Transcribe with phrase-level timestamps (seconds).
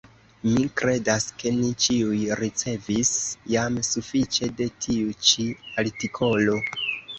[0.51, 3.13] Mi kredas, ke ni ĉiuj ricevis
[3.55, 5.49] jam sufiĉe de tiu ĉi
[5.85, 6.61] artikolo.